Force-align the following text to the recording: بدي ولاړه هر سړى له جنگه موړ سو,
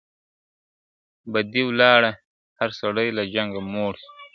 بدي 1.31 1.61
ولاړه 1.69 2.11
هر 2.59 2.69
سړى 2.79 3.07
له 3.17 3.23
جنگه 3.33 3.61
موړ 3.73 3.93
سو, 4.03 4.09